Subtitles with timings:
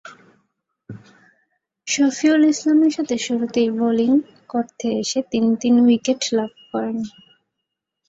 [1.87, 4.11] শফিউল ইসলামের সাথে শুরুতেই বোলিং
[4.49, 6.97] করতে এসে তিনি তিন উইকেট লাভ করেন।